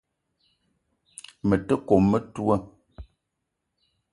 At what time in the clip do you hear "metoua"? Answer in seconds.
2.11-2.55